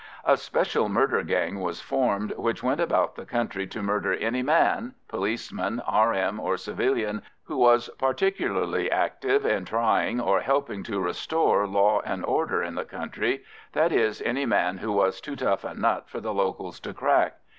A 0.25 0.35
special 0.35 0.89
murder 0.89 1.21
gang 1.21 1.59
was 1.59 1.79
formed, 1.79 2.33
which 2.35 2.63
went 2.63 2.81
about 2.81 3.13
the 3.15 3.23
country 3.23 3.67
to 3.67 3.83
murder 3.83 4.13
any 4.15 4.41
man—policeman, 4.41 5.79
R.M., 5.81 6.39
or 6.39 6.57
civilian—who 6.57 7.55
was 7.55 7.87
particularly 7.99 8.89
active 8.89 9.45
in 9.45 9.63
trying 9.63 10.19
or 10.19 10.41
helping 10.41 10.81
to 10.85 10.99
restore 10.99 11.67
law 11.67 12.01
and 12.03 12.25
order 12.25 12.63
in 12.63 12.73
the 12.73 12.83
country—that 12.85 13.91
is, 13.91 14.23
any 14.23 14.47
man 14.47 14.79
who 14.79 14.91
was 14.91 15.21
too 15.21 15.35
tough 15.35 15.63
a 15.63 15.75
nut 15.75 16.09
for 16.09 16.19
the 16.19 16.33
locals 16.33 16.79
to 16.79 16.95
crack. 16.95 17.35